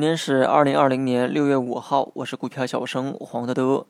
[0.00, 3.84] 今天是二零二零年六月五号，我是股票小生黄德德。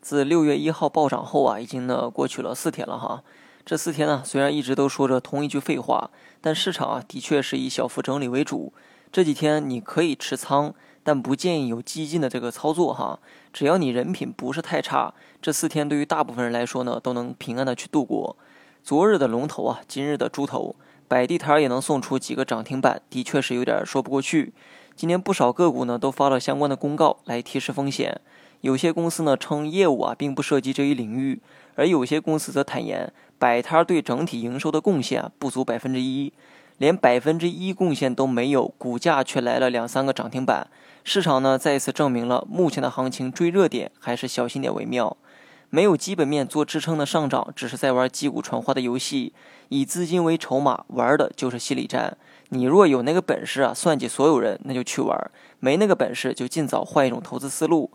[0.00, 3.24] 自六月一号暴涨后啊，已经呢过去了四天了哈。
[3.64, 8.72] 这四天呢，虽然一直都说着同一句废话，但市场啊的确是以小幅整理为主。
[9.10, 10.72] 这几天你可以持仓，
[11.02, 13.18] 但不建议有激进的这个操作哈。
[13.52, 15.12] 只要你人品不是太差，
[15.42, 18.36] 这四天对于大部分人来说呢，都能平安的去度过。
[18.84, 20.76] 昨日的龙头啊，今日的猪头，
[21.08, 24.52] 摆地摊也能送出几个涨停板，的确是有点说不过去。
[24.98, 28.20] 今年不少个股呢都发了相关的公告来提示风险，
[28.62, 31.40] 有些公司呢称业务啊并不涉及这一领域，
[31.76, 36.32] 而有些公司则坦言摆摊对整体营收的贡献不足百分之一，
[36.78, 40.66] 连百分之一贡献都没有，股价却来了两三个涨停板，
[41.04, 45.16] 市场呢再一次证明了目前的行情追热点还是小心点为妙。
[45.70, 49.32] 没有基本面做支撑的上涨，只是在玩击鼓传花的游戏，
[49.68, 52.16] 以资金为筹码，玩的就是心理战。
[52.48, 55.14] 你若有那个本事啊，算计所有人，那就去玩；
[55.60, 57.90] 没那个本事，就尽早换一种投资思路。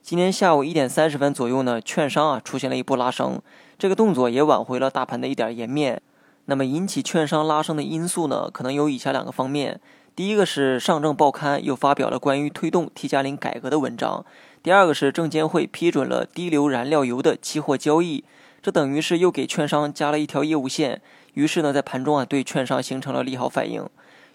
[0.00, 3.42] 今天下午一点三十分左右呢，券商啊出现了一波拉升，
[3.78, 6.00] 这个动作也挽回了大盘的一点颜面。
[6.46, 9.78] 那么引起券商拉升的因素呢，可能有以下两个方面：
[10.18, 14.26] 第一个是上证报刊又发表了关于推动 T 加零改革的文章。
[14.64, 18.24] 第二个是证监会批准了低硫燃料油的期货交易，
[18.60, 21.00] 这等于是又给券商加了一条业务线。
[21.34, 23.88] 于是呢，在盘中啊，对券商形成了利好反应。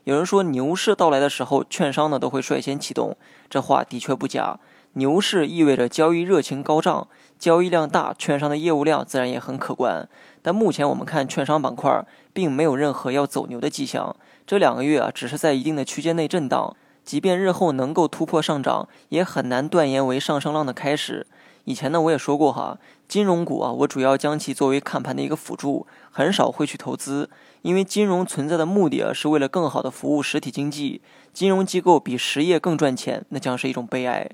[0.05, 3.17] 有人说牛市到来的时候，券商呢都会率先启动，
[3.49, 4.57] 这话的确不假。
[4.93, 7.07] 牛市意味着交易热情高涨，
[7.39, 10.07] 交易量大，券商的业务量自然也很可观。
[10.41, 14.15] 但目前我们看券商板块，并没有任何要走牛的迹象。
[14.45, 16.75] 这两个月啊，只是在一定的区间内震荡。
[17.03, 21.25] 即便日后能够突破上涨，也很难断言为上升浪的开始。
[21.65, 22.77] 以前呢，我也说过哈，
[23.07, 27.29] 金融股啊，我主要将其作为看盘的一个辅助，很少会去投资，
[27.61, 31.01] 因为金融存在的目的啊，是为了更好的服务实体经济。
[31.33, 34.29] 金融机构比实业更赚钱，那将是一种悲哀。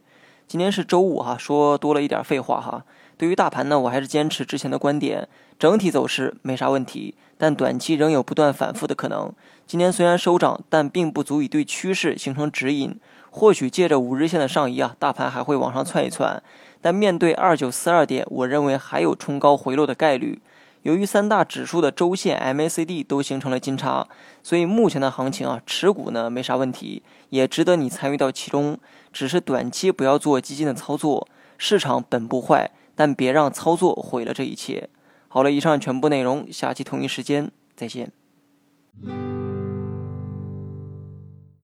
[0.50, 2.84] 今天是周五哈，说多了一点废话哈。
[3.20, 5.30] 对于大盘呢，我还是坚持之前的观点，
[5.60, 9.32] 整体走势没啥问题，但短期仍有不断反复的可能。
[9.68, 13.00] 今天虽然收涨，但并不足以对趋势形成指引。
[13.30, 16.42] 或许借着五日线的上移啊，大盘还会往上窜一窜。
[16.82, 20.42] 但面对二九四二点，我认为还有冲高回落的概率。
[20.84, 24.08] 由于三大指数的周线 MACD 都形成了金叉，
[24.42, 28.78] 所以目前的行情啊，持股呢没啥问题，也值得你参与到其中。
[29.12, 32.72] 只是短期不要做基金的操作，市场本不坏。
[32.96, 34.90] 但别让操作毁了这一切。
[35.30, 38.12] 好了，以上全部内容，下期同一时间再见。